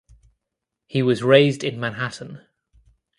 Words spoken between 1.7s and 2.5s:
Manhattan.